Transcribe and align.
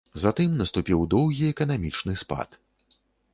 Затым 0.21 0.53
наступіў 0.61 1.03
доўгі 1.13 1.45
эканамічны 1.53 2.17
спад. 2.23 2.59